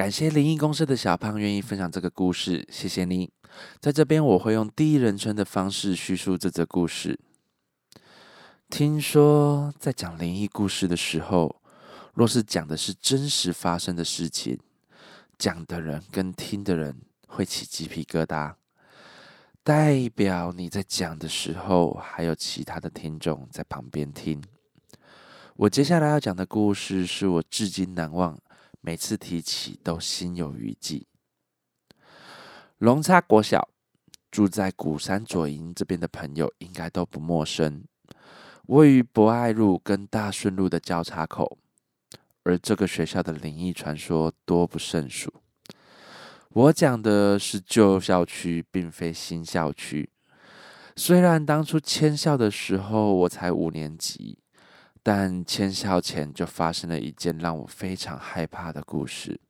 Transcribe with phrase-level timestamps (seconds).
[0.00, 3.30] 感谢灵异公司的小胖愿意分享这个故事，谢谢你。
[3.80, 7.20] 在这边，我会用第一人称的方式叙述这则故事。
[8.70, 11.60] 听说在讲灵异故事的时候，
[12.14, 14.58] 若是讲的是真实发生的事情，
[15.36, 18.54] 讲的人跟听的人会起鸡皮疙瘩，
[19.62, 24.42] 代表你在讲的时候还有其他的听众在旁边听。
[25.56, 28.40] 我接下来要讲的故事是我至今难忘，
[28.80, 31.06] 每次提起都心有余悸。
[32.78, 33.68] 龙差国小
[34.30, 37.84] 住在古山左营这边的朋友应该都不陌生，
[38.66, 41.58] 位于博爱路跟大顺路的交叉口，
[42.44, 45.32] 而这个学校的灵异传说多不胜数。
[46.50, 50.10] 我讲的是旧校区，并非新校区。
[50.96, 54.38] 虽然当初迁校的时候我才五年级，
[55.02, 59.40] 但迁校前就发生了一件让我非常害怕的故事。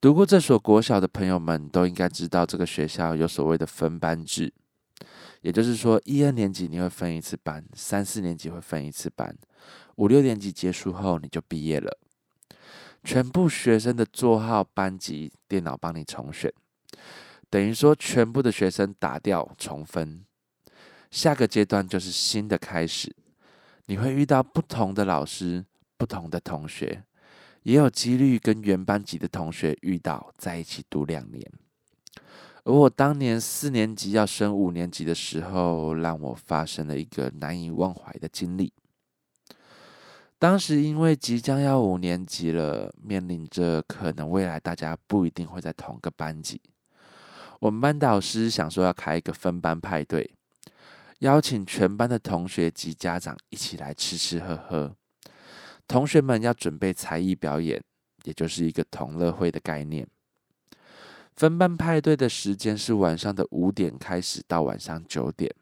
[0.00, 4.52] 读过这所国小的朋友们都应该知道，这个学校有所谓的分班制，
[5.40, 9.36] 也就是说，一二年级你会分一次班，三四年级会分一次班，
[9.96, 11.98] 五六年级结束后你就毕业了。
[13.04, 16.52] 全部学生的座号、班级、电脑帮你重选，
[17.48, 20.24] 等于说全部的学生打掉重分。
[21.10, 23.14] 下个阶段就是新的开始，
[23.88, 25.64] 你会遇到不同的老师、
[25.96, 27.04] 不同的同学。
[27.62, 31.42] 也有几率跟原班级的同学遇到，在一起读两年。
[32.64, 38.72] 而我当年四年级要升五年级的时候，让我发生了一个难以忘怀的经历。
[40.38, 46.60] 当时因为即将要五年级了，面临着可能未来大家不一定会在同个班级，
[47.60, 50.30] 我们班导师想说要开一个分班派对，
[51.18, 54.94] 邀请全班的同学及家长一起来吃吃喝喝。
[55.86, 57.82] 同学们要准备才艺表演，
[58.24, 60.06] 也就是一个同乐会的概念。
[61.34, 65.54] 分班派对的时间是晚上的五点开始到晚上九点。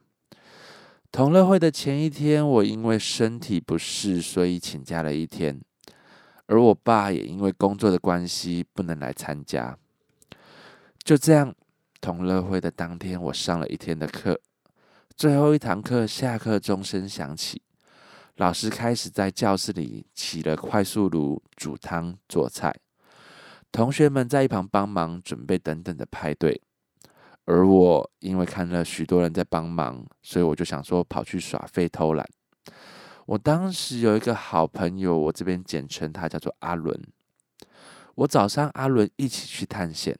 [1.12, 5.61] 同乐会的前一天，我因为身体不适，所以请假了一天，
[6.47, 9.78] 而我爸也因为工作的关系不能来参加。
[11.03, 11.55] 就这样，
[12.00, 14.41] 同乐会的当天，我上了一天的课，
[15.16, 17.62] 最后一堂课下课钟声响起。
[18.34, 22.77] 老师开始在教室里起了快速炉煮汤做菜，
[23.72, 26.60] 同学们在一旁帮忙准备等等的派对，
[27.47, 32.28] 而我因为看了许多人在帮忙，所以我就想说跑去耍废偷懒。
[33.25, 36.94] 我当时有一个好朋友，我这边简称他叫做阿伦。
[38.16, 40.15] 我早上阿伦一起去探险，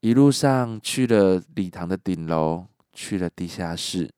[0.00, 2.64] 一路上去了礼堂的顶楼，
[3.00, 4.10] 去了地下室。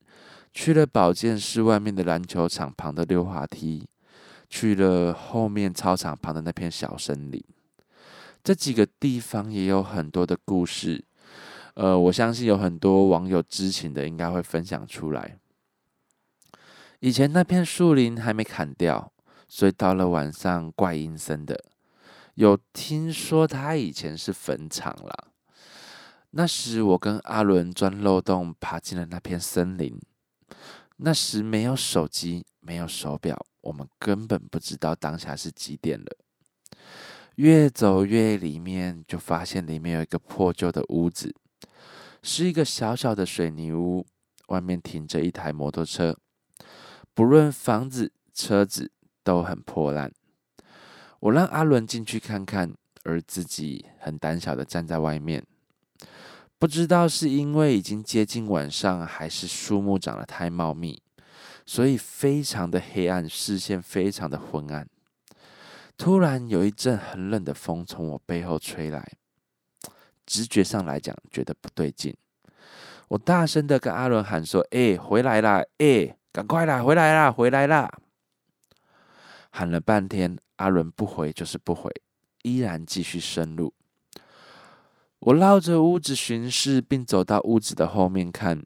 [0.51, 3.87] 去了保健室外面的篮球场旁的溜滑梯，
[4.47, 7.43] 去了后面操场旁的那片小森林，
[8.43, 11.03] 这几个地方也有很多的故事。
[11.73, 15.39] 呃，我相信有很多网友知情的，应该会分享出来。
[16.99, 19.11] 以前那片树林还没砍掉，
[19.47, 21.59] 所以到了晚上怪阴森的。
[22.35, 25.32] 有听说他以前是坟场啦。
[26.35, 29.99] 那时我跟阿伦钻漏洞爬进了那片森林。
[30.97, 36.17] 那时没有手机，没有手表，我们根本不知道当下是几点了。
[37.35, 41.35] 越走越里面，就发现里面有一个破旧的屋子，
[42.23, 44.03] 是一个小小的水泥屋，
[44.47, 46.17] 外面停着一台摩托车。
[47.13, 48.91] 不论房子、车子
[49.23, 50.11] 都很破烂。
[51.19, 52.73] 我让阿伦进去看看，
[53.03, 55.45] 而自己很胆小的站在外面。
[56.63, 61.01] 不知道是因为已经接近晚上，还是树木长得太茂密，
[61.65, 64.87] 所以非常的黑暗，视线非常的昏暗。
[65.97, 69.05] 突然有一阵很冷的风从我背后吹来，
[70.25, 72.15] 直觉上来讲觉得不对劲。
[73.09, 75.61] 我大声的跟阿伦喊说：“哎，回来啦！
[75.79, 77.91] 哎，赶快啦，回来啦，回来啦！”
[79.51, 81.91] 喊了半天，阿伦不回就是不回，
[82.43, 83.73] 依然继续深入。
[85.25, 88.61] 我绕着屋子巡视，并走到屋子的后面看，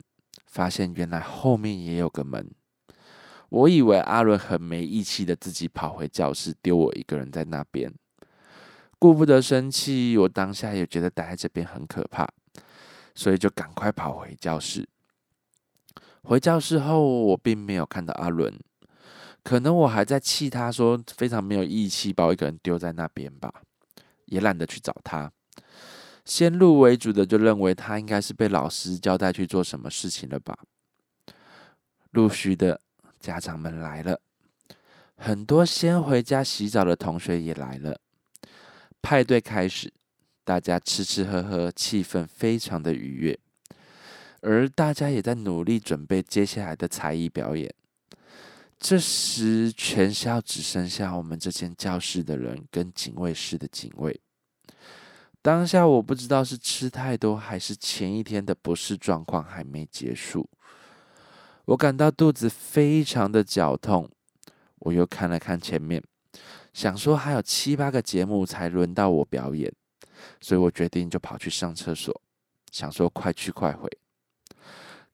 [0.48, 2.50] 发现原来后面也有个门。
[3.50, 7.94] 我以为阿伦很没义气的自己跑回教室，丢我一个人在那边。
[8.98, 12.28] 顾不得生气，我当下也觉得待在这边很可怕，
[13.14, 14.90] 所以就赶快跑回教室。
[16.24, 18.60] 回教室后，我并没有看到阿伦，
[19.44, 23.62] 可能我还在气他说非常没有义气，把我一个人丢在那边吧，
[24.26, 25.32] 也懒得去找他。
[26.28, 30.60] 先入为主的就认为他应该是被老师交代去做什么事情了吧。
[32.12, 32.82] 陆续的
[33.18, 34.20] 家长们来了，
[35.16, 38.02] 很多先回家洗澡的同学也来了。
[39.02, 39.94] 派对开始，
[40.44, 43.40] 大家吃吃喝喝，气氛非常的愉悦。
[44.42, 47.74] 而大家也在努力准备接下来的才艺表演。
[48.78, 54.20] 这时，全校只剩下我们这间教室的人跟警卫室的警卫。
[55.48, 60.50] 当下我不知道是吃太多，还是前一天的不适状况还没结束。
[61.64, 64.10] 我感到肚子非常的绞痛。
[64.80, 66.04] 我又看了看前面，
[66.74, 69.74] 想说还有七八个节目才轮到我表演，
[70.42, 72.22] 所以我决定就跑去上厕所，
[72.70, 73.90] 想说快去快回。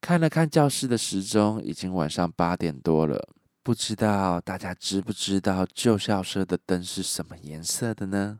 [0.01, 3.29] 看了看教室的时钟，已经晚上八点多了。
[3.61, 8.39] 不知道大家知不知道旧校舍的灯是什么颜色的呢？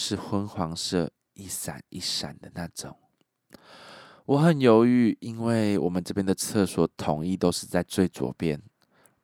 [0.00, 2.96] 是昏黄色，一闪一闪的那种。
[4.26, 8.62] 我很犹豫，因为我们这边的厕所统一都是在最左边，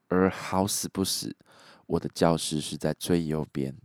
[0.09, 1.37] 而好死不死，
[1.87, 3.77] 我的教室是在最右边。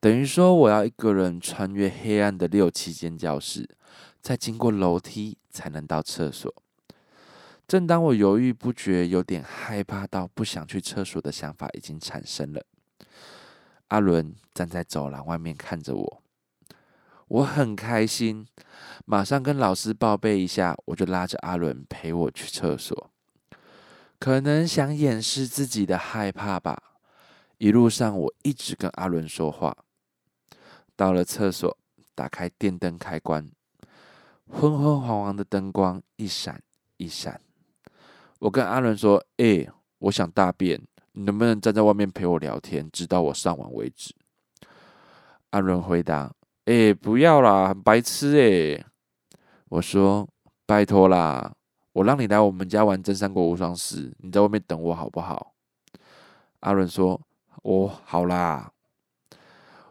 [0.00, 3.68] 等于说，我要一个人穿越黑暗的六七间教室。
[4.20, 6.52] 再经过楼梯才能到厕所。
[7.66, 12.62] 正当我犹豫不决、有点害怕到不想去厕所的想法已经产生了，
[13.90, 16.22] 阿伦站在走廊外面看着我，
[17.28, 18.46] 我很开心，
[19.04, 23.10] 马上跟老师报备一下，我就拉着阿伦陪我去厕所。
[24.18, 26.80] 可能想掩饰自己的害怕吧，
[27.58, 29.76] 一路上我一直跟阿伦说话。
[30.94, 31.78] 到了厕所，
[32.14, 33.50] 打开电灯开关。
[34.48, 36.62] 昏昏黄黄的灯光一闪
[36.96, 37.40] 一闪，
[38.40, 39.66] 我跟阿伦说：“哎，
[39.98, 40.80] 我想大便，
[41.20, 44.14] 你能不能站在外面陪我聊天，直到我上完为止？”
[45.52, 46.34] 阿伦回答
[46.64, 48.86] ：“哎，不要啦，很白痴哎。”
[49.68, 50.26] 我说
[50.64, 51.54] ：“拜托啦，
[51.92, 55.52] 我让你来我们家玩真三国无双时，你在外面等我好不好？”
[56.60, 57.20] 阿伦说
[57.64, 58.72] ：“哦，好啦。”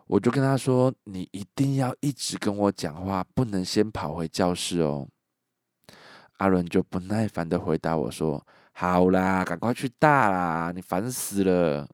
[0.08, 5.08] 我就跟他说：“你一定要一直跟我讲话，不能先跑回教室哦。”
[6.40, 8.44] 阿伦就不耐烦的回答我说
[8.80, 11.86] ：“好啦，赶快去大啦，你烦死了。”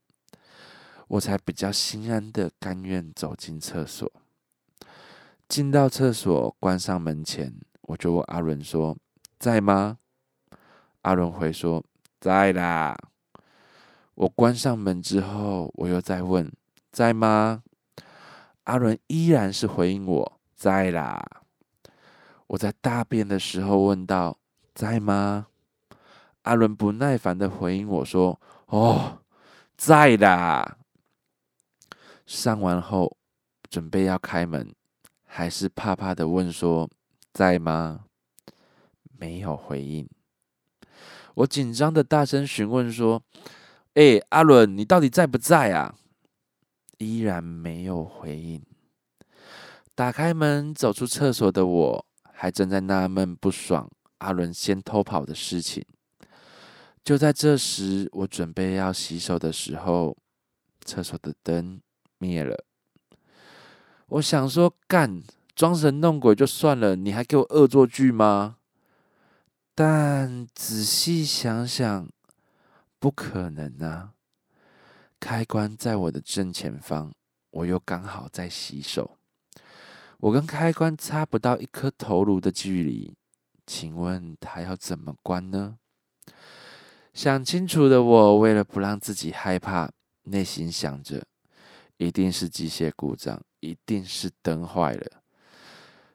[1.10, 4.12] 我才比较心安的甘愿走进厕所。
[5.50, 7.52] 进到厕所，关上门前，
[7.82, 8.96] 我就问阿伦说
[9.40, 9.98] ：“在吗？”
[11.02, 11.84] 阿伦回说
[12.22, 12.96] ：“在啦。”
[14.14, 16.52] 我关上门之后，我又再问
[16.94, 17.64] ：“在吗？”
[18.66, 21.20] 阿伦依然是回应我在啦。
[22.46, 24.38] 我在大便的时候问道
[24.76, 25.48] ：“在吗？”
[26.46, 28.40] 阿伦不耐烦的回应我说
[28.70, 29.20] ：“哦，
[29.76, 30.78] 在啦。”
[32.26, 33.18] 上完后
[33.70, 34.74] 准备要开门，
[35.26, 36.88] 还是怕怕的问说
[37.34, 38.06] ：“在吗？”
[39.18, 40.08] 没有回应。
[41.34, 43.24] 我紧张的大声询问说
[43.96, 45.96] ：“哎，阿伦，你到底在不在啊？”
[47.00, 48.64] 依然没有回应。
[49.96, 53.90] 打开门走出厕所的我，还正在纳闷不爽
[54.20, 55.84] 阿伦先偷跑的事情。
[57.06, 60.18] 就在这时，我准备要洗手的时候，
[60.84, 61.80] 厕所的灯
[62.18, 62.66] 灭了。
[64.08, 65.22] 我想说，干
[65.56, 68.58] 装神弄鬼就算了，你还给我恶作剧吗？
[69.76, 72.10] 但仔细想想，
[72.98, 74.14] 不可能啊！
[75.20, 77.14] 开关在我的正前方，
[77.52, 79.20] 我又刚好在洗手，
[80.18, 83.16] 我跟开关差不到一颗头颅的距离，
[83.68, 85.78] 请问他要怎么关呢？
[87.16, 89.90] 想清楚的我，为了不让自己害怕，
[90.24, 91.26] 内心想着，
[91.96, 95.24] 一定是机械故障，一定是灯坏了。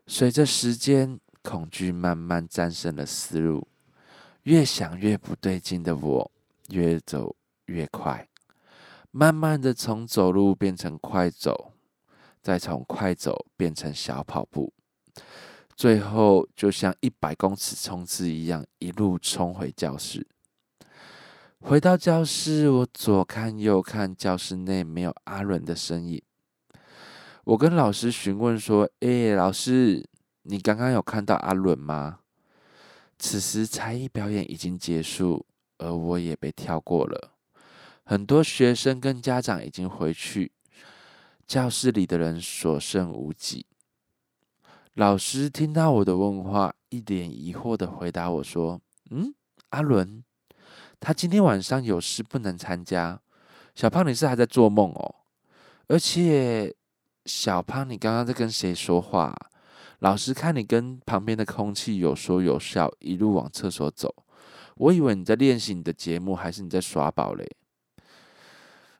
[0.06, 3.66] 随着时间，恐惧慢慢战胜了思路，
[4.42, 6.30] 越想越不对劲的我，
[6.68, 8.28] 越走越快。
[9.10, 11.72] 慢慢的从走路变成快走，
[12.42, 14.70] 再从快走变成小跑步，
[15.74, 20.26] 最后就像一百公尺冲刺一样，一路冲回教室。
[21.62, 26.20] 回到教室，我左看右看，教室内没有阿伦的身影。
[27.44, 30.04] 我跟老师询问说：“诶，老师，
[30.42, 32.20] 你刚刚有看到阿伦吗？”
[33.18, 35.46] 此时才艺表演已经结束，
[35.78, 37.32] 而我也被跳过了。
[38.04, 40.52] 很多学生跟家长已经回去，
[41.46, 43.66] 教室里的人所剩无几。
[44.94, 48.80] 老师听到我的问话，一脸疑惑的回答我说
[49.12, 49.34] ：“嗯，
[49.68, 50.24] 阿伦，
[51.00, 53.20] 他今天晚上有事不能参加。
[53.74, 55.14] 小胖，你是还在做梦哦？
[55.88, 56.74] 而且，
[57.24, 59.34] 小胖，你刚刚在跟谁说话？
[60.00, 64.14] 老师看你跟旁边的空气有说有笑，一路往厕所走，
[64.76, 67.56] 我以为你在练习你的节目，还是你在耍宝嘞？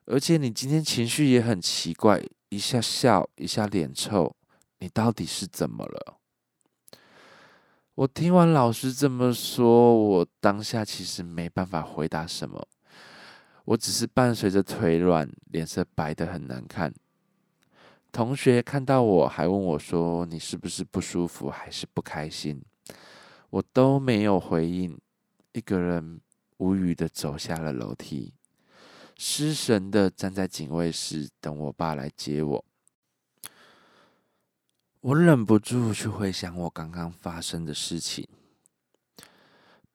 [0.05, 4.35] 而且你今天情绪也很奇怪，一下笑，一下脸臭。”
[4.79, 6.17] 你到底是怎么了？
[7.95, 12.65] 我听完老师这么说，我当下其实没办法回答什么，
[13.65, 16.93] 我只是伴随着腿软，脸色白的很难看。
[18.09, 22.61] 同学看到我还问我说：“你是不是不舒服，还是不开心？”
[23.51, 24.97] 我都没有回应，
[25.51, 26.21] 一个人
[26.57, 28.33] 无语的走下了楼梯，
[29.17, 32.65] 失神的站在警卫室等我爸来接我。
[35.01, 38.27] 我忍不住去回想我刚刚发生的事情。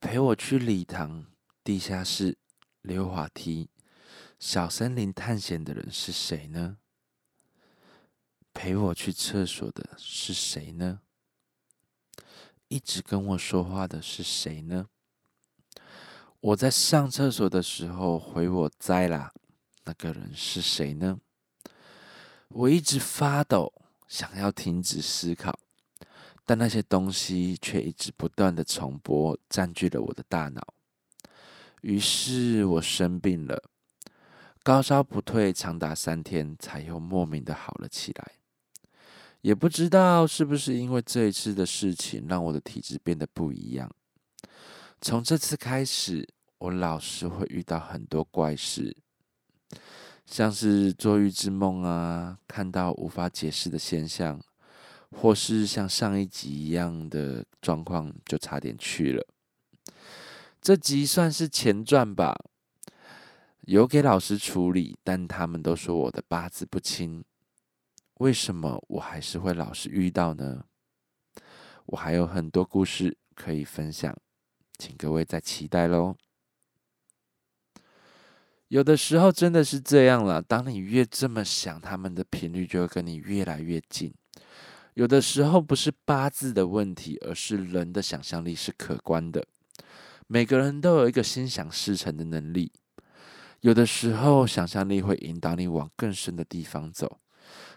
[0.01, 1.27] 陪我去礼堂、
[1.63, 2.37] 地下室、
[2.83, 3.71] 溜滑梯、
[4.41, 6.79] 小森林探险的人是谁呢？
[8.53, 11.03] 陪我去厕所的是谁呢？
[12.67, 14.89] 一直跟我说话的是谁呢？
[16.41, 19.33] 我在上厕所的时候回我在啦，
[19.85, 21.21] 那个人是谁呢？
[22.49, 23.73] 我一直发抖。
[24.09, 25.59] 想要停止思考，
[26.45, 30.75] 但那些东西却一直不断的重播，占据了我的大脑。
[31.83, 33.63] 于是我生病了，
[34.63, 38.33] 高烧不退，长达三天，才又莫名的好了起来。
[39.43, 43.89] 也不知道是不是因为这一次的事情，让我的体质变得不一样。
[45.01, 48.97] 从这次开始，我老是会遇到很多怪事。
[50.27, 54.41] 像是做预知梦啊，看到无法解释的现象，
[55.13, 59.25] 或是像上一集一样的状况，就差点去了。
[60.61, 62.35] 这集算是前传吧，
[63.61, 67.25] 有给老师处理，但他们都说我的八字不清。
[68.15, 70.65] 为什么我还是会老是遇到呢？
[71.87, 74.17] 我还有很多故事可以分享，
[74.77, 76.17] 请各位再期待喽。
[78.69, 80.43] 有的时候真的是这样了。
[80.43, 84.13] 当你越这么想，他们的频率就会跟你越来越近。
[84.95, 89.47] 有的时候不是八字的问题，而是人的想象力是可观的。
[90.27, 92.73] 每个人都有一个心想事成的能力。
[93.61, 97.21] 有的时候，想象力会引导你往更深的地方走。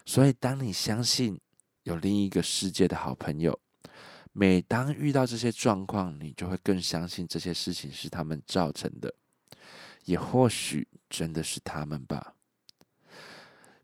[0.04, 1.38] 所以，当你相信
[1.84, 3.58] 有另一个世界的好朋友，
[4.32, 9.14] 每当遇到这些状况，你就会更相信这些事情是他们造成的。
[10.04, 12.34] 也或许真的是他们吧。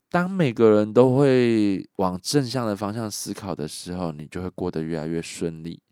[0.09, 5.83] 当每个人都会往正向的方向思考的时候，你就会过得越来越顺利。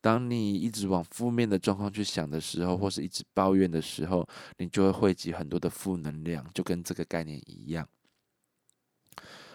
[0.00, 7.86] 当你一直往负面的状况去想的时候，或是一直抱怨的时候，你就会汇集很多的负能量，就跟这个概念一样。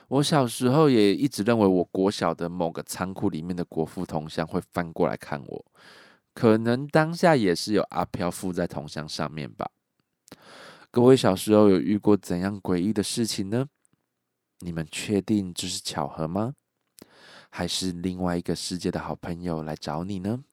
[0.10, 5.66] 我小时候也一直认为，我国小的某个仓库里面的国父铜像会翻过来看我，
[6.36, 9.72] 可能当下也是有阿飘附在铜像上面吧。
[10.92, 13.68] 各位小时候有遇过怎样诡异的事情呢？
[14.60, 16.54] 你们确定这是巧合吗？
[17.50, 20.44] 还是另外一个世界的好朋友来找你呢？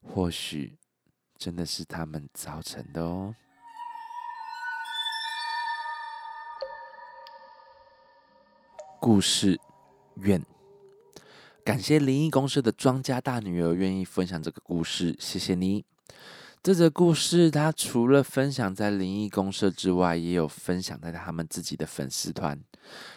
[0.00, 0.76] 或许
[1.36, 3.34] 真的是他们造成的哦。
[9.00, 9.60] 故事
[10.16, 10.44] 愿
[11.64, 15.84] 感谢灵异公司的庄家大女儿愿意分享这个故事，谢谢你。
[16.62, 22.56] 这则故事，他除了分享在灵异公社之外，也有分享在他们自己的粉丝团，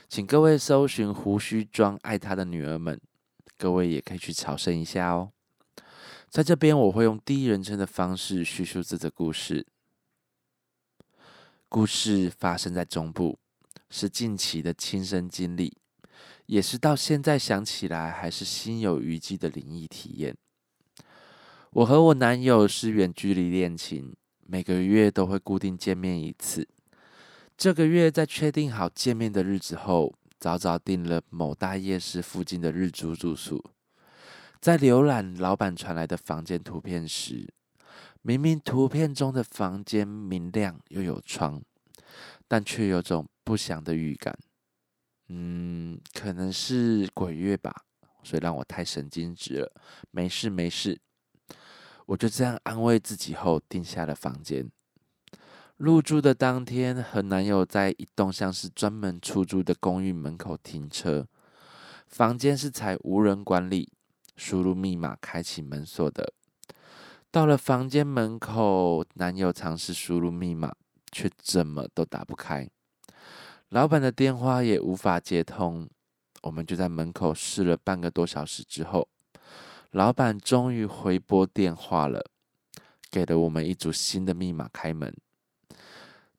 [0.10, 3.00] 请各位搜寻“胡须庄爱他的女儿们”，
[3.56, 5.32] 各位也可以去朝圣一下哦。
[6.28, 9.68] 在这边，我会用第一人称的方式叙述这则故事。
[11.70, 13.38] 故事发生在中部，
[13.92, 15.78] 是近期的亲身经历，
[16.48, 20.36] 也是到现在想起来还是心有余悸的灵异体验。
[21.76, 24.16] 我和我男友是远距离恋情，
[24.48, 26.66] 每个月都会固定见面一次。
[27.58, 33.62] 这个月在确定好见面的日子后，早早订了某大夜市附近的日租住宿。
[34.62, 37.54] 在浏览老板传来的房间图片时，
[38.22, 41.62] 明明图片中的房间明亮又有窗，
[42.48, 44.34] 但却有种不祥的预感。
[45.28, 47.76] 嗯，可能是鬼月吧，
[48.24, 49.74] 所以让我太神经质了。
[50.12, 50.98] 没事，没事。
[52.08, 54.70] 我就这样安慰自己后，订下了房间。
[55.78, 61.28] 入住的当天，和男友在一栋像是专门出租的公寓门口停车。
[62.08, 63.92] 房间是采无人管理，
[64.38, 66.32] 输入密码开启门锁的。
[67.32, 70.74] 到了房间门口，男友尝试输入密码，
[71.12, 72.70] 却怎么都打不开。
[73.70, 75.90] 老板的电话也无法接通，
[76.44, 79.10] 我们就在门口试了半个多小时之后，
[79.92, 82.26] 老板终于回拨电话了，
[83.10, 85.16] 给了我们一组新的密码开门。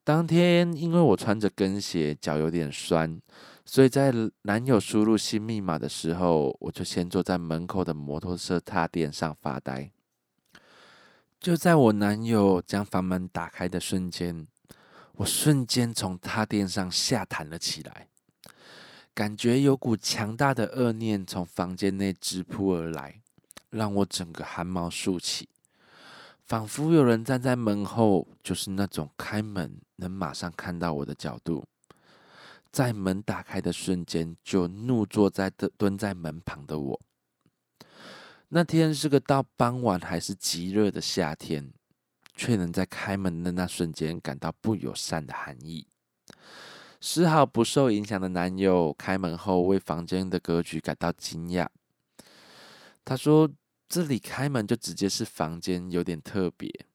[0.05, 3.21] 当天因为我穿着跟鞋，脚有点酸，
[3.65, 4.12] 所以在
[4.43, 9.91] 男友输入新密码的时候，我就先坐在门口的摩托车踏垫上发呆。
[11.41, 14.47] 就在我男友将房门打开的瞬间。
[15.19, 18.09] 我瞬间从踏垫上下弹了起来，
[19.15, 23.23] 感觉有股强大的恶念从房间内直扑而来，
[23.76, 25.49] 让我整个汗毛竖起，
[26.45, 31.64] 仿佛有人站在门后，就是那种开门能马上看到我的角度，
[32.73, 37.00] 在门打开的瞬间就怒坐在蹲在门旁的我。
[38.49, 41.73] 那天是个到傍晚还是极热的夏天。
[42.38, 45.87] 却能在开门的那瞬间感到不友善的寒意，
[47.00, 51.66] 丝毫不受影响的男友开门后为房间的格局感到惊讶。
[53.06, 53.50] 他说
[53.88, 56.87] ：“这里开门就直接是房间，有点特别。”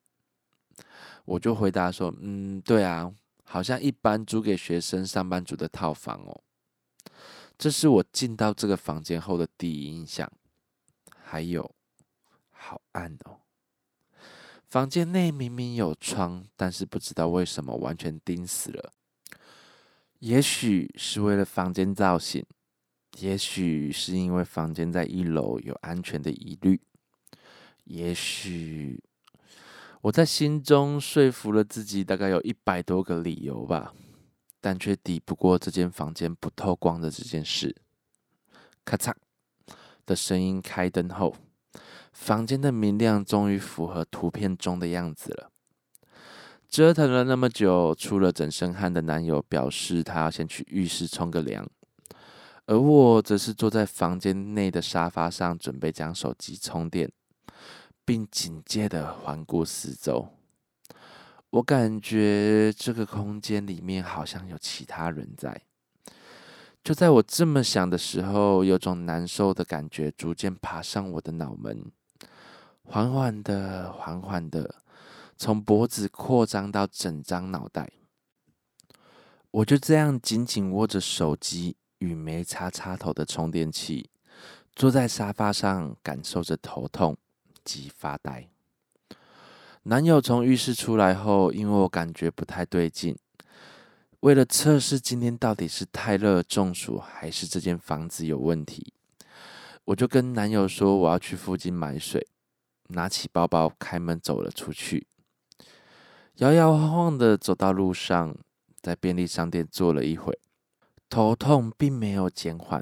[1.26, 6.42] 我就回答说：“嗯，对啊，好像一般租给学生、上班族的套房哦。”
[7.58, 10.30] 这是我进到这个房间后的第一印象。
[11.24, 11.76] 还有，
[12.50, 13.38] 好暗哦。
[14.66, 18.92] 房间内明明有窗，但是不知道为什么完全钉死了。
[20.20, 22.46] 也许是为了房间造型，
[23.20, 26.80] 也许是因为房间在一楼有安全的疑虑，
[27.84, 29.04] 也许
[30.02, 33.94] 我在心中说服了自己，大概有一百多个理由吧，
[34.60, 37.76] 但却抵不过这间房间不透光的这件事。
[38.84, 39.14] 咔嚓
[40.06, 41.36] 的声音，开灯后。
[42.14, 45.50] 房间的明亮终于符合图片中的样子了。
[46.68, 51.66] 折腾了那么久，出了整身汗的男友表示他要先去浴室冲个凉，
[52.66, 57.12] 而我则是坐在房间内的沙发上，准备将手机充电，
[58.06, 60.30] 并警戒的环顾四周。
[61.50, 65.64] 我感觉这个空间里面好像有其他人在。
[66.84, 71.92] 就在我这么想的时候，有种难受的感觉逐渐爬上我的脑门。
[72.84, 74.82] 缓缓的，缓缓的，
[75.38, 77.92] 从脖子扩张到整张脑袋。
[79.52, 84.10] 我就这样紧紧握着手机与没插插头的充电器，
[84.76, 87.16] 坐在沙发上，感受着头痛
[87.64, 88.50] 及发呆。
[89.84, 93.18] 男友从浴室出来后，因为我感觉不太对劲，
[94.20, 98.94] 为了测试今天到底是太热中暑，还是这间房子有问题，
[99.86, 102.28] 我就跟男友说我要去附近买水。
[102.94, 105.08] 拿起包包，开门走了出去，
[106.40, 108.36] 摇摇晃晃的走到路上，
[108.82, 110.38] 在便利商店坐了一会，
[111.12, 112.82] 头痛并没有减缓，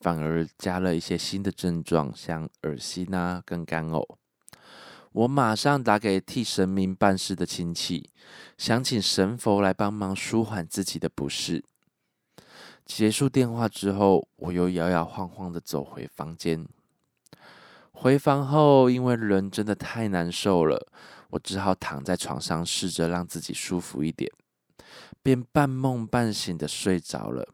[0.00, 4.16] 反而加了一些新的症状，像耳心啊跟干呕。
[5.12, 8.10] 我马上打给替神明办事的亲戚，
[8.58, 11.64] 想请神佛来帮忙舒缓自己的不适。
[12.84, 16.66] 结束电话之后，我又摇摇晃晃的走回房间。
[17.92, 20.88] 回房后，因为人真的太难受了，
[21.30, 24.28] 我只好躺在床上，试着让自己舒服一点，
[25.22, 27.48] 便半梦半醒的睡着了。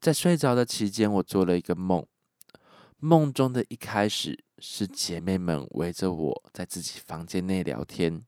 [0.00, 2.06] 在睡着的期间，我做了一个梦，
[2.98, 8.22] 梦中的一开始是姐妹们围着我在自己房间内聊天，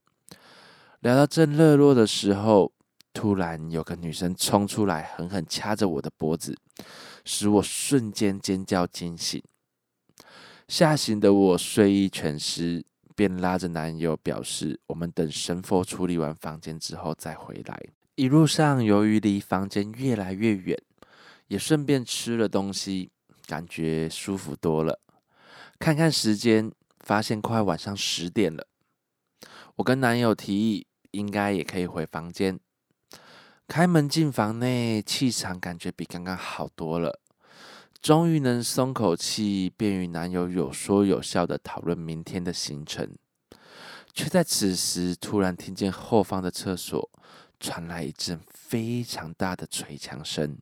[1.00, 2.72] 聊到正热络的时候，
[3.12, 6.56] 突然有个女生冲出来，狠狠掐着我的脖子，
[7.24, 9.42] 使我瞬间尖叫惊醒。
[10.68, 12.84] 吓醒的我睡意全失，
[13.16, 17.82] 便拉着男友表示，我们等神佛处理完房间之后再回来。
[18.14, 20.78] 一路上，由于离房间越来越远，
[21.48, 23.10] 也顺便吃了东西，
[23.46, 25.00] 感觉舒服多了。
[25.78, 28.66] 看看时间，发现快晚上十点了。
[29.76, 32.60] 我跟男友提议，应该也可以回房间。
[33.66, 37.20] 开门进房内，气场感觉比刚刚好多了。
[38.06, 43.10] 终于能松口气，便与男友有说有笑的讨论明天的行程，
[44.14, 47.10] 却在此时突然听见后方的厕所
[47.58, 50.56] 传来一阵非常大的捶墙声。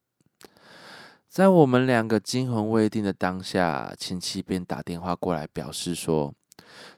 [1.29, 6.33] 在我们两个惊魂未定的当下，亲戚便打电话过来表示说，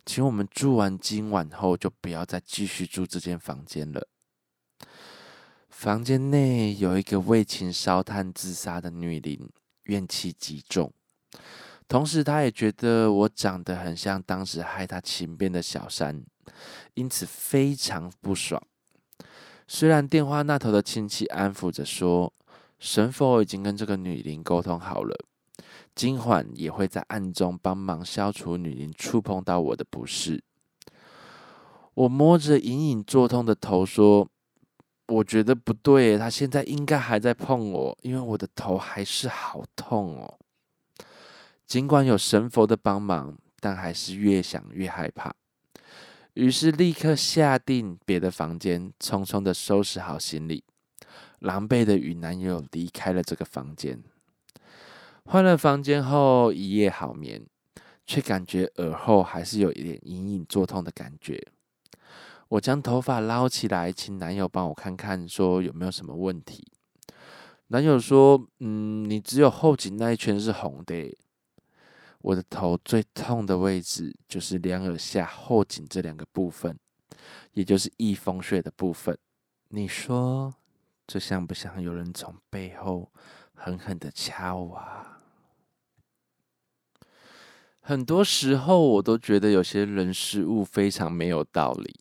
[0.04, 4.06] 请我们住完今晚后就不要再继续住这间房间了。
[5.70, 9.50] 房间内有一个为情烧炭自杀的女灵。
[9.86, 10.92] 怨气极重。
[11.88, 16.24] 同时，他也觉得我长得很像当时害他情变的小三，
[16.94, 18.60] 因此非常不爽。
[19.68, 22.32] 虽然电话那头的亲戚安抚着说，
[22.78, 25.16] 神佛已经跟这个女灵沟通好了，
[25.94, 30.42] 今晚也会在暗中帮忙消除女灵触碰到我的不适。
[31.94, 34.28] 我摸着隐隐作痛的头说
[35.08, 40.38] ：“我觉得不对，他现在应该还在碰我，因为我的头还是好痛哦。
[41.66, 45.34] 尽管有神佛的帮忙，但还是越想越害怕。”
[46.34, 50.64] 于是立刻下定别的房间，匆匆的收拾好行李，
[51.38, 54.02] 狼狈的与男友离开了这个房间。
[55.24, 57.46] 换了房间后，一夜好眠，
[58.06, 61.42] 却感觉耳后还是有一点隐隐作痛的感觉。
[62.48, 66.70] 我将头发捞起来，请男友帮我看看，说有没有什么问题。
[67.68, 71.16] 男友说：“嗯，你只有后颈那一圈是红的。”
[72.22, 76.76] 我的头最痛的位置就是两耳下后颈这两个部分，
[77.52, 79.16] 也就是翳风穴的部分。
[79.68, 80.54] 你说
[81.06, 83.10] 这像不像有人从背后
[83.54, 84.80] 狠狠的掐我？
[87.80, 92.00] 很多时候我都觉得有些人事物非常没有道理。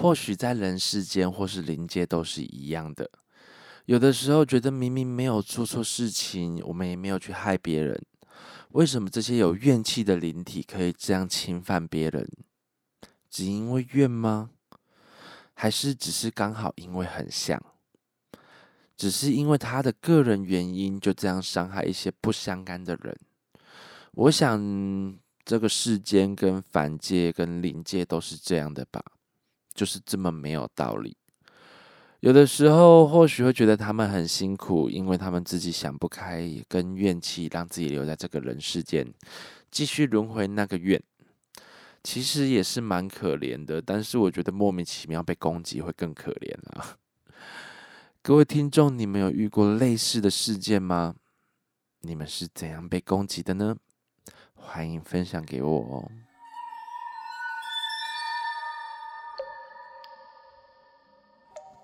[0.00, 3.10] 或许在人世间或是灵界都是一样的。
[3.86, 8.00] 有的时候觉得明明没有做错事情，我们也没有去害别人。
[8.72, 12.28] 为什么这些有怨气的灵体可以这样侵犯别人？
[13.30, 14.50] 只因为怨吗？
[15.54, 17.60] 还是只是刚好因为很像？
[18.96, 23.18] 只是因为他的个人原因就这样伤害一些不相干的人？
[24.12, 29.02] 我想这个世间跟凡界跟灵界都是这样的吧，
[29.76, 31.16] 就是这么没有道理。
[32.20, 39.06] 有的时候或许会觉得他们很辛苦，因为他们自己想不开，跟怨气让自己留在这个人世间，
[39.70, 41.00] 继续轮回那个怨，
[42.02, 43.80] 其实也是蛮可怜的。
[43.80, 46.96] 但是我觉得莫名其妙被攻击会更可怜啊！
[48.22, 51.14] 各位听众，你们有遇过类似的事件吗？
[52.00, 53.76] 你们是怎样被攻击的呢？
[54.54, 56.10] 欢迎分享给我哦。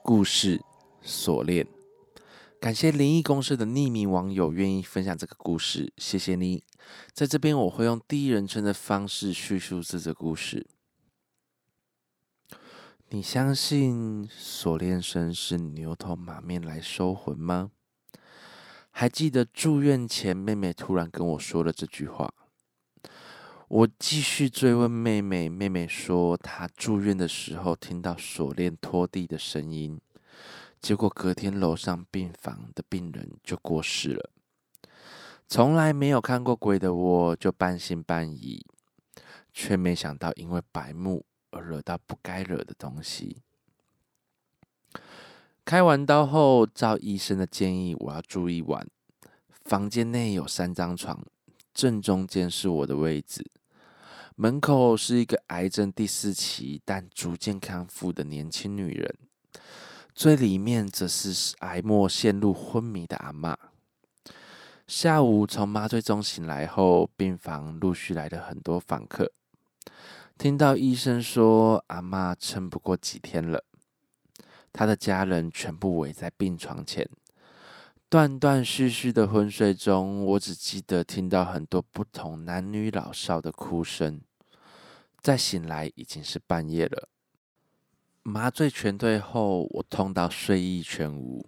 [0.05, 0.61] 故事
[1.01, 1.65] 锁链，
[2.61, 6.65] 感谢灵异公社的匿名网友愿意分享这个故事，谢谢你。
[7.13, 10.67] 在这边，我会用第一人称的方式叙述这个故事。
[13.11, 17.71] 你相信锁链神是牛头马面来收魂吗？
[18.91, 22.35] 还记得住院前，妹妹突然跟我说了这句话。
[23.73, 29.99] 我继续追问妹妹，妹妹说她住院的时候听到锁链拖地的声音，
[30.79, 34.29] 结果隔天楼上病房的病人就过世了。
[35.49, 38.63] 从来没有看过鬼的我，就半信半疑，
[39.55, 43.39] 却没想到因为白目而惹到不该惹的东西。
[45.65, 48.87] 开完刀后，照医生的建议，我要住一晚。
[49.65, 51.25] 房间内有三张床，
[51.73, 53.51] 正中间是我的位置。
[54.37, 59.15] 门口是一个癌症第四期但逐渐康复的年轻女人，
[60.15, 63.57] 最里面则是癌末陷入昏迷的阿妈。
[64.87, 69.33] 下午从麻醉中醒来后，病房陆续来了很多访客。
[70.39, 73.65] 听到医生说阿妈撑不过几天了，
[74.73, 77.09] 她的家人全部围在病床前。
[78.13, 84.21] 断断续续的昏睡中，我只记得听到很多不同男女老少的哭声。
[85.23, 87.09] 再醒来已经是半夜了。
[88.23, 91.47] 麻醉全退后，我痛到睡意全无，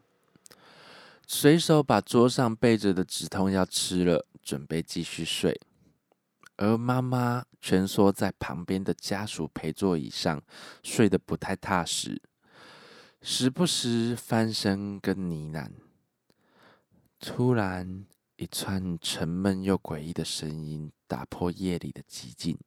[1.27, 5.61] 随手把桌上备着的止痛药吃了，准备继续睡。
[6.57, 10.43] 而妈妈蜷缩在旁边的家属陪座椅上，
[10.83, 12.23] 睡得不太踏实，
[13.21, 15.71] 时不时翻身跟呢喃。
[17.27, 18.05] 突然，
[18.37, 22.59] 一串沉闷又诡异的声音打破夜里的寂静。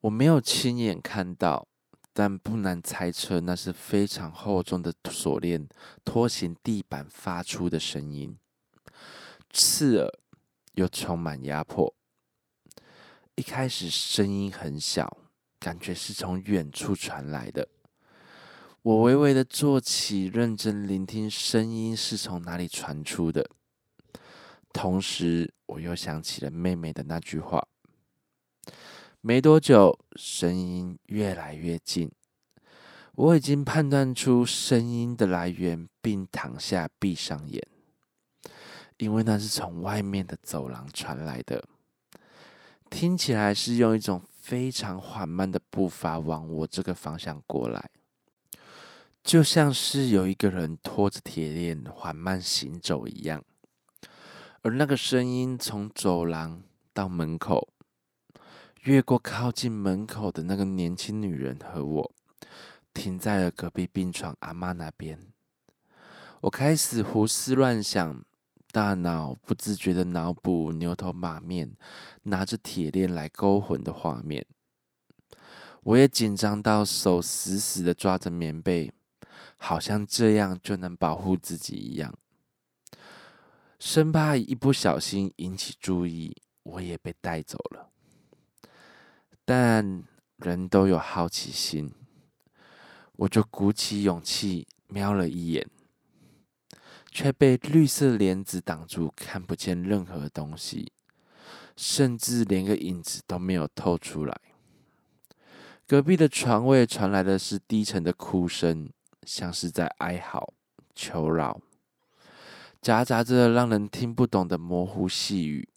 [0.00, 1.66] 我没有亲眼看到，
[2.12, 5.66] 但不难猜测，那是非常厚重的锁链
[6.04, 8.36] 拖行地板发出的声音，
[9.50, 10.12] 刺耳
[10.74, 11.94] 又充满压迫。
[13.34, 15.16] 一开始声音很小，
[15.58, 17.66] 感觉是从远处传来的。
[18.86, 23.44] 我微微的坐起，认真聆听声音是从哪里传出的。
[24.72, 27.66] 同时，我又想起了妹妹的那句话。
[29.20, 32.12] 没多久，声音越来越近，
[33.16, 37.60] 我已经判断出声音的来源，并躺下闭上眼。
[38.98, 41.64] 因为那是从外面的走廊传来的，
[42.88, 47.90] 听起来是用一种非常缓慢的步伐往我这个方向过来，
[49.26, 53.42] 就像是有一个人拖着铁链缓慢行走一样。
[54.62, 56.62] 而那个声音从走廊
[56.94, 57.72] 到门口，
[58.84, 62.12] 越过靠近门口的那个年轻女人和我，
[62.94, 65.18] 停在了隔壁病床阿妈那边。
[66.42, 68.24] 我开始胡思乱想。
[68.72, 71.72] 大脑不自觉的脑补牛头马面
[72.24, 74.44] 拿着铁链来勾魂的画面，
[75.82, 78.92] 我也紧张到手死死的抓着棉被，
[79.56, 82.16] 好像这样就能保护自己一样，
[83.78, 87.90] 生怕一不小心引起注意，我也被带走了。
[89.44, 90.04] 但
[90.36, 91.92] 人都有好奇心，
[93.12, 95.68] 我就鼓起勇气瞄了一眼。
[97.08, 100.92] 却被绿色帘子挡住，看不见任何东西，
[101.74, 104.38] 甚至连个影子都没有透出来。
[105.86, 108.90] 隔壁的床位传来的是低沉的哭声，
[109.26, 110.54] 像是在哀嚎、
[110.94, 111.60] 求饶，
[112.80, 115.68] 夹杂着让人听不懂的模糊细语。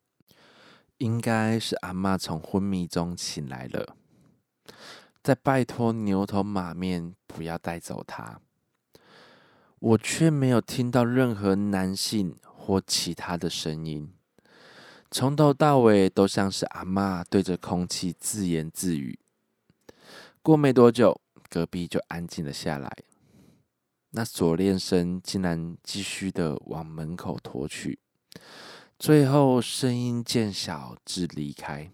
[1.00, 3.96] 应该是阿妈从昏迷中醒来了，
[5.24, 8.42] 在拜托牛头马面不要带走他。
[9.80, 14.14] 我却没有听到任何男性或其他的声音，
[15.10, 19.18] 从头到尾都像是阿妈对着空气自言自语。
[20.42, 22.92] 过没多久，隔壁就安静了下来，
[24.12, 28.00] 那锁链声竟然继续的往门口拖去，
[28.98, 31.92] 最后声音渐小至离开。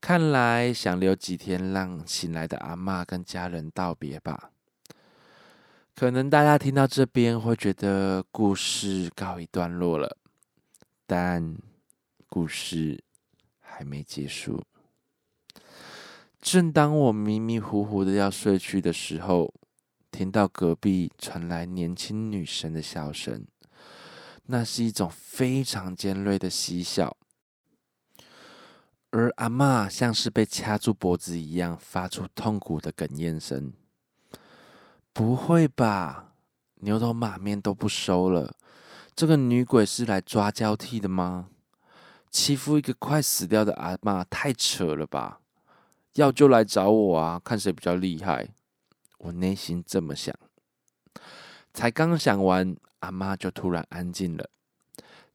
[0.00, 4.50] 看来想留几天，让醒来的阿妈跟家人道别吧。
[5.94, 10.18] 可能大家听到这边会觉得故事告一段落了，
[11.06, 11.56] 但
[12.28, 13.02] 故事
[13.60, 14.62] 还没结束。
[16.40, 19.54] 正当我迷迷糊糊的要睡去的时候，
[20.16, 23.46] 听到隔壁传来年轻女生的笑声，
[24.46, 27.18] 那是一种非常尖锐的嬉笑，
[29.10, 33.74] 而阿妈像是被掐住脖子一样，发出痛苦的哽咽声。
[35.12, 36.32] 不会吧，
[36.76, 38.56] 牛头马面都不收了，
[39.14, 41.50] 这个女鬼是来抓交替的吗？
[42.30, 45.40] 欺负一个快死掉的阿妈，太扯了吧！
[46.14, 48.48] 要就来找我啊，看谁比较厉害。
[49.26, 50.34] 我内心这么想，
[51.74, 54.50] 才刚想完，阿妈就突然安静了，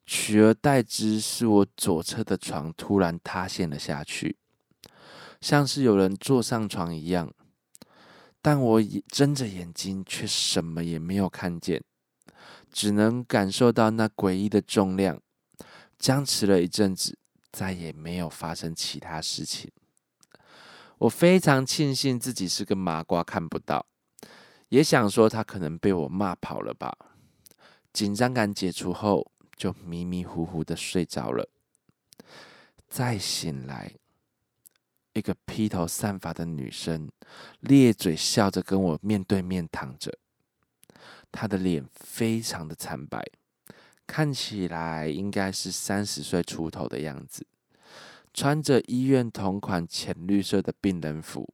[0.06, 4.38] 取而代之是我左侧的床突然塌陷了下去，
[5.42, 7.34] 像是有人坐上床一样。
[8.42, 11.84] 但我睁着眼睛，却什么也没有看见，
[12.72, 15.22] 只能感受到那诡异的重量。
[16.00, 17.20] 僵持了一阵子，
[17.52, 19.70] 再也没有发生其他事情。
[21.02, 23.88] 我非常庆幸自己是个麻瓜，看不到，
[24.70, 26.96] 也想说他可能被我骂跑了吧。
[27.92, 31.50] 紧张感解除后，就迷迷糊糊的睡着了。
[32.88, 33.94] 再醒来。
[35.14, 37.10] 一个披头散发的女生，
[37.60, 40.16] 咧嘴笑着跟我面对面躺着，
[41.32, 43.26] 她的脸非常的惨白，
[44.06, 47.46] 看起来应该是三十岁出头的样子，
[48.34, 51.54] 穿着医院同款浅绿色的病人服，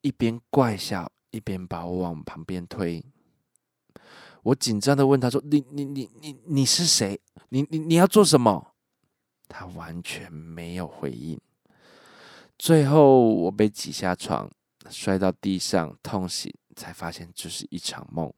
[0.00, 3.04] 一边怪笑一边把我往旁边推。
[4.42, 7.18] 我紧张的问他说：“你你你你你是谁？
[7.48, 8.74] 你你你要做什么？”
[9.48, 11.40] 他完全没有回应。
[12.58, 14.50] 最后，我被挤下床，
[14.90, 18.32] 摔到地上，痛醒，才发现这是一场梦。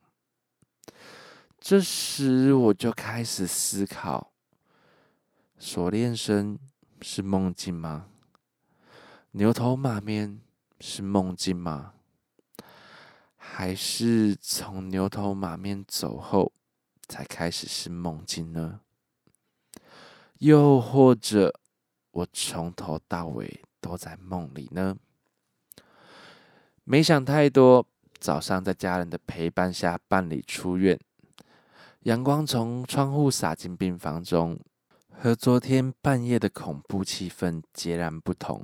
[1.58, 4.32] 这时，我就开始思考：
[5.58, 6.58] 锁链声
[7.00, 8.08] 是梦境吗？
[9.32, 10.40] 牛头马面
[10.80, 11.94] 是梦境吗？
[13.36, 16.52] 还是从牛头马面走后，
[17.08, 18.80] 才开始是梦境呢？
[20.38, 21.58] 又或者，
[22.10, 23.62] 我从头到尾？
[23.78, 24.96] 都在梦里呢，
[26.82, 27.86] 没想太多。
[28.18, 30.98] 早上在家人的陪伴下办理出院，
[32.00, 34.58] 阳光从窗户洒进病房中，
[35.18, 38.62] 和昨天半夜的恐怖气氛截然不同。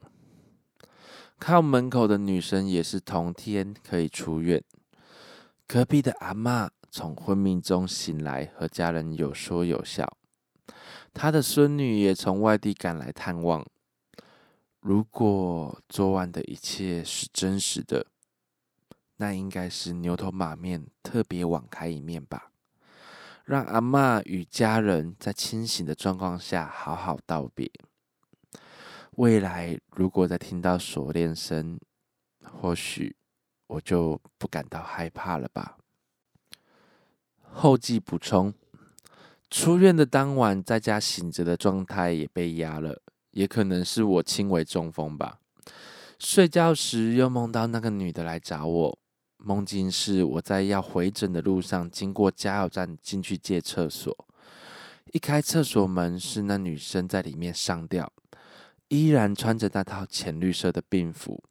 [1.39, 4.63] 靠门口的女生也是同天可以出院。
[5.67, 10.17] 隔壁的阿妈从昏迷中醒来，和家人有说有笑。
[11.15, 13.67] 她的孙女也从外地赶来探望。
[14.81, 18.07] 如果昨晚的一切是真实的，
[19.17, 22.52] 那应该是牛头马面特别网开一面吧，
[23.45, 27.71] 让阿嬷与家人在清醒的状况下好好道别。
[29.17, 31.79] 未来如果再听到锁链声，
[32.43, 33.17] 或许
[33.67, 35.77] 我就不感到害怕了吧。
[37.41, 38.55] 后记补充：
[39.51, 43.03] 出院的当晚，在家醒着的状态也被压了，
[43.33, 45.39] 也可能是我轻微中风吧。
[46.19, 48.99] 睡觉时又梦到那个女的来找我，
[49.45, 54.17] 梦境是我在要回诊的路上，经过加油站进去借厕所，
[55.13, 58.13] 一开厕所门，是那女生在里面上吊。
[58.89, 61.43] 依然穿着那套浅绿色的病服，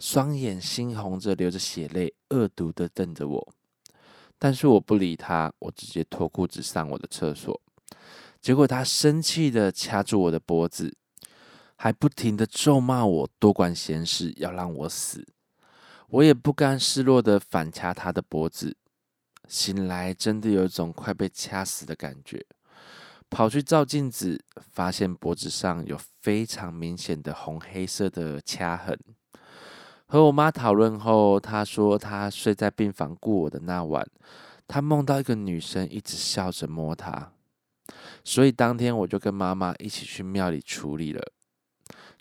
[0.00, 3.52] 双眼猩红着，流着血泪，恶毒的瞪着我。
[4.36, 7.60] 但是我不理他，我直接脱裤子上我的厕所。
[8.40, 10.96] 结果他生气的掐住我的脖子，
[11.76, 15.24] 还不停的咒骂我多管闲事，要让我死。
[16.08, 18.76] 我也不甘示弱的反掐他的脖子。
[19.46, 22.44] 醒来真的有一种快被掐死的感觉。
[23.30, 24.42] 跑去照镜子，
[24.72, 28.98] 发现脖子上有非常明显的红黑色的掐痕。
[30.06, 34.06] 和我妈讨论后，她说她睡在病房过我的那晚，
[34.66, 37.32] 她梦到一个女生一直笑着摸她。
[38.24, 41.32] 所以当天我就跟妈妈一起去庙里处理了。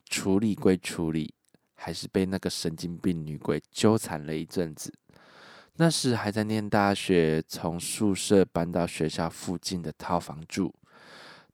[0.10, 1.34] 处理归处理，
[1.78, 4.92] 还是被那个神经病女鬼纠缠了一阵子。
[5.78, 10.74] 那时还在念大学，从宿舍搬到学校附近的套房住。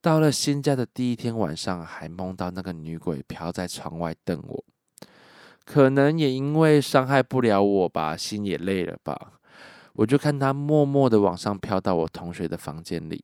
[0.02, 4.64] 到了新家的第一天晚上，还梦到那个女鬼飘在窗外瞪我。
[5.66, 9.34] 可能也因为伤害不了我吧，心也累了吧。
[9.94, 13.24] 我就看她默默的往上飘到我同学的房间里。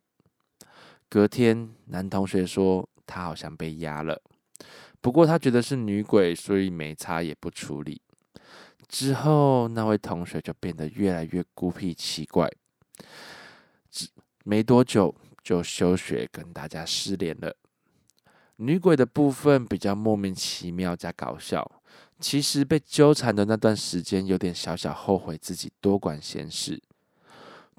[1.10, 4.22] 隔天，男同学说他好像被压了，
[5.02, 8.02] 不过他觉得是女鬼，所以没差也不处理。
[8.88, 12.50] 之后，那位同学就变得越来越孤僻奇怪。
[13.90, 14.08] 只
[14.44, 15.16] 没多久。
[15.42, 17.56] 就休学，跟大家失联了。
[18.58, 21.82] 女鬼的部分比较莫名其妙加搞笑。
[22.20, 26.80] 其实被纠缠的那段时间，有点小小后悔自己多管闲事。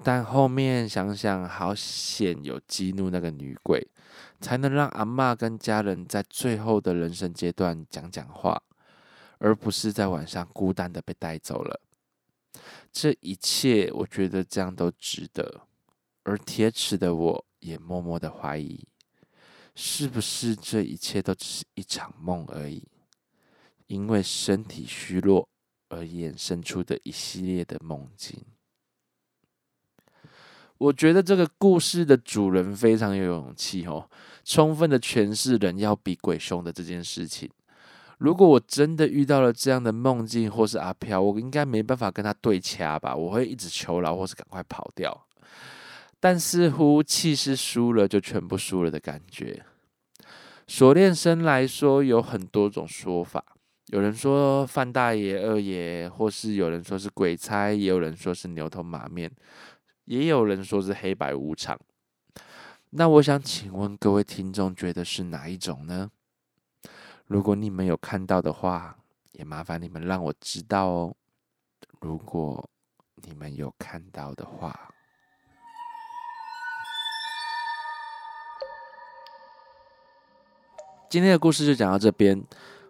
[0.03, 3.87] 但后面想想，好险有激怒那个女鬼，
[4.41, 8.61] 才能让阿妈跟家人在最后的人生阶段讲讲话，
[9.37, 11.79] 而不是在晚上孤单的被带走了。
[12.91, 15.61] 这一切，我觉得这样都值得。
[16.23, 17.45] 而铁齿的我。
[17.61, 18.87] 也默默的怀疑，
[19.75, 22.87] 是不是这一切都只是一场梦而已？
[23.85, 25.47] 因为身体虚弱
[25.87, 28.43] 而衍生出的一系列的梦境。
[30.81, 34.09] 我觉得这个故事的主人非常有勇气哦，
[34.43, 37.47] 充分的诠释人要比鬼凶的这件事情。
[38.17, 43.15] 如果我真的遇到了这样的梦境，或是阿飘，我应该没办法跟他对掐吧？
[43.15, 45.15] 我会一直求饶，或是赶快跑掉。
[46.19, 49.63] 但似乎气势输了就全部输了的感觉。
[50.67, 53.43] 锁链生来说有很多种说法，
[53.87, 59.31] 有人说范大爷、二爷，或是有人说是鬼差，也有人说是牛头马面，
[60.05, 61.79] 也有人说是黑白无常。
[62.91, 66.11] 那我想请问各位听众，觉得是哪一种呢？
[67.25, 68.97] 如果你们有看到的话，
[69.31, 71.15] 也麻烦你们让我知道哦。
[72.01, 72.69] 如果
[73.15, 74.89] 你们有看到的话。
[81.09, 82.43] 今天的故事就讲到这边。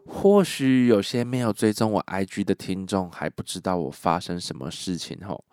[0.08, 5.45] 或许有些没有追踪我 IG 的听众还不知道我发生什么事情吼。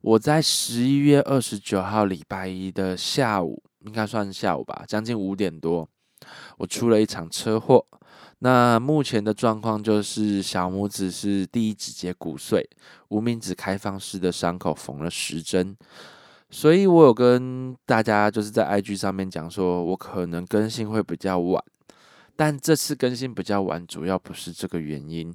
[0.00, 5.88] 我在十一月二十九号礼拜一的下午，应该算下午吧，将近五点多，
[6.58, 7.84] 我出了一场车祸。
[8.40, 12.68] 那目前的状况就是小拇指是第一指节骨碎，
[13.08, 15.76] 无名指开放式的伤口缝了十针。
[16.48, 21.62] 所以我有跟大家就是在 IG 上面讲说，我可能更新会比较晚。
[22.36, 25.34] 但这次更新比较晚，主要不是这个原因，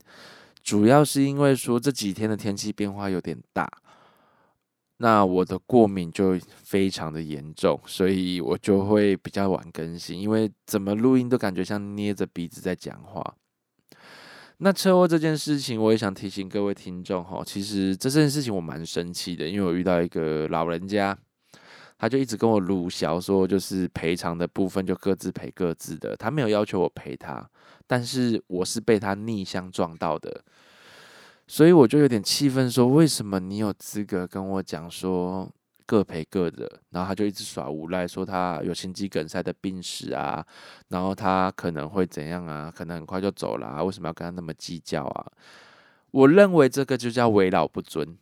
[0.63, 3.69] 主要是因为说这几天的天气变化有点大，
[5.03, 13.35] 那我的过敏就非常的严重，所以我就会比较晚更新，因为怎么录音都感觉像捏着鼻子在讲话。
[14.59, 21.17] 那车祸这件事情，我也想提醒各位听众哈，其实这件事情我蛮生气的，因为我遇到一个老人家。
[21.95, 27.49] 他就一直跟我鲁小说，就是赔偿的部分就各自赔各自的，他没有要求我赔他，
[27.87, 30.43] 但是我是被他逆向撞到的，
[31.47, 35.49] 所以我就有点气愤，说为什么你有资格跟我讲说
[35.85, 36.79] 各赔各的？
[36.89, 40.45] 然后他就一直耍无赖，说他有心肌梗塞的病史啊，
[40.87, 42.71] 然后他可能会怎样啊？
[42.75, 45.31] 可能很快就走了，啊为什么要跟他那么计较啊？
[46.11, 48.17] 我认为这个就叫为老不尊。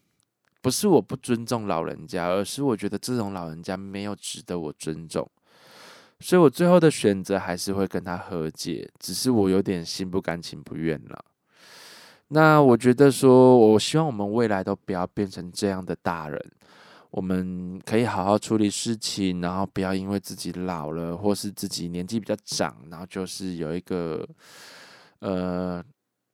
[0.64, 5.28] 不是我不尊重老人家，而是我觉得这种老人家没有值得我尊重，
[6.20, 11.26] 所以我最后的选择还是会跟他和解，只是我有点心不甘情不愿了。
[12.32, 16.42] 那我觉得说，我希望我们未来都不要变成这样的大人，
[17.10, 24.28] 我们可以好好处理事情，然后不要因为自己老了，或是自己年纪比较长，然后就是有一个，
[25.20, 25.84] 呃。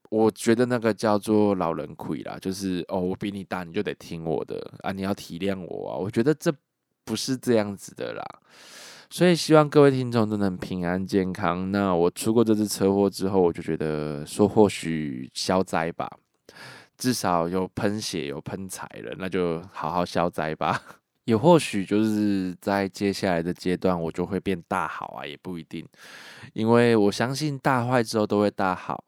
[0.10, 5.98] 我觉得那个叫做老人亏啦，就是哦，我比你大，你就得听我的啊，你要体谅我啊。
[5.98, 6.50] 我觉得这
[7.04, 8.24] 不是这样子的啦，
[9.10, 11.72] 所以希望各位听众都能平安健康。
[11.72, 16.10] 那我出过这次车祸之后，我就觉得说或许消灾吧，
[16.98, 20.82] 至少有喷血有喷财了，那就好好消灾吧。
[21.26, 25.86] 也或许就是在接下来的阶段，我就会变大好啊，也不一定，
[26.54, 29.04] 因为我相信大坏之后都会大好。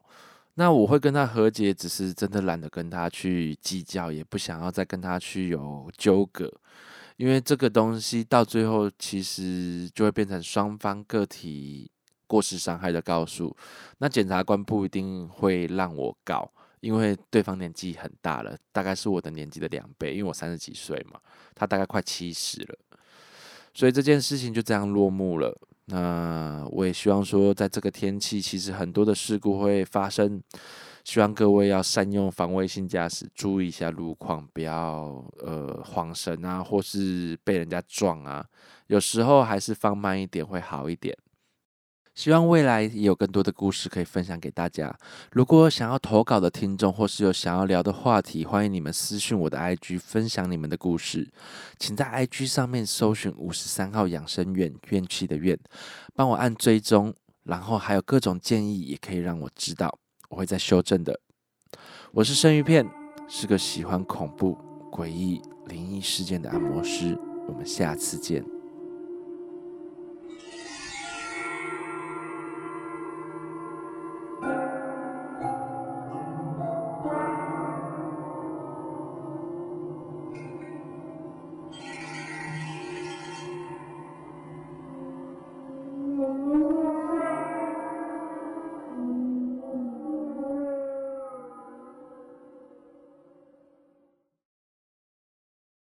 [0.55, 6.51] 那我会跟他和解，只是真的懒得跟他去计较，也不想要再跟他去有纠葛，
[7.20, 11.91] 因为这个东西到最后其实就会变成双方个体
[12.26, 13.53] 过失伤害的告诉。
[13.97, 16.49] 那检察官不一定会让我告，
[16.80, 21.20] 因为对方年纪很大了，大概是我的年纪的两倍，因为我三十几岁嘛，
[21.53, 22.80] 他大概快七十了，
[23.74, 25.53] 所以这件事情就这样落幕了。
[25.88, 30.41] 那我也希望说，在这个天气，其实很多的事故会发生，
[31.10, 38.45] 希望各位要善用防卫性驾驶，注意一下路况，不要呃晃神啊，或是被人家撞啊，
[38.86, 41.18] 有时候还是放慢一点会好一点。
[42.14, 44.95] 希望未来也有更多的故事可以分享给大家。
[45.32, 51.28] 如果想要投稿的听众，或是有想要聊的话题，欢迎你们私讯我的 IG 分享你们的故事。
[51.80, 55.57] 请在 IG 上面搜寻五十三号养生院院气的院，
[56.14, 57.12] 帮我按追踪，
[57.45, 59.97] 然后还有各种建议也可以让我知道，
[60.30, 61.19] 我会再修正的。
[62.11, 62.88] 我是生鱼片，
[63.27, 64.57] 是个喜欢恐怖、
[64.91, 67.17] 诡异、灵异事件的按摩师。
[67.47, 68.43] 我们下次见。